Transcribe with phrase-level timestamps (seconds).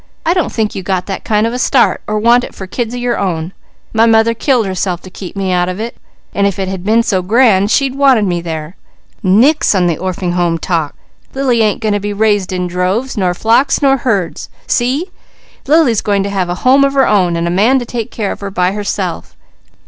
[0.25, 2.95] I don't think you got that kind of a start, or want it for kids
[2.95, 3.53] of your own.
[3.93, 5.95] My mother killed herself to keep me out of it,
[6.33, 8.75] and if it had been so grand, she'd wanted me there.
[9.21, 10.95] Nix on the Orphings' Home talk.
[11.35, 14.49] Lily ain't going to be raised in droves, nor flocks, nor herds!
[14.65, 15.11] See?
[15.67, 18.31] Lily's going to have a home of her own, and a man to take care
[18.31, 19.35] of her by herself."